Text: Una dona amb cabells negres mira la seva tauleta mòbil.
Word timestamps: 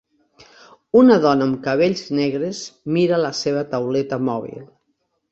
Una 1.01 1.17
dona 1.25 1.43
amb 1.49 1.59
cabells 1.67 2.01
negres 2.19 2.61
mira 2.95 3.19
la 3.25 3.31
seva 3.41 3.61
tauleta 3.75 4.19
mòbil. 4.31 4.65